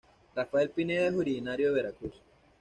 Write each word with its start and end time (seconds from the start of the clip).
Rafael 0.35 0.69
Pineda 0.71 1.09
es 1.09 1.13
originario 1.13 1.67
de 1.67 1.75
Veracruz. 1.75 2.21